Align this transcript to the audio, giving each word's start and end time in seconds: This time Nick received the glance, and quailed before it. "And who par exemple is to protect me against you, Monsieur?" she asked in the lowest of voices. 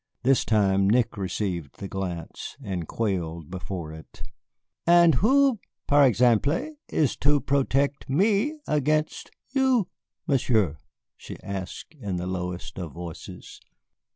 This 0.23 0.45
time 0.45 0.89
Nick 0.89 1.15
received 1.15 1.77
the 1.77 1.87
glance, 1.87 2.57
and 2.63 2.87
quailed 2.87 3.51
before 3.51 3.93
it. 3.93 4.23
"And 4.87 5.13
who 5.13 5.59
par 5.85 6.07
exemple 6.07 6.75
is 6.87 7.15
to 7.17 7.39
protect 7.39 8.09
me 8.09 8.57
against 8.65 9.29
you, 9.51 9.89
Monsieur?" 10.25 10.77
she 11.15 11.39
asked 11.43 11.93
in 11.93 12.15
the 12.15 12.25
lowest 12.25 12.79
of 12.79 12.93
voices. 12.93 13.61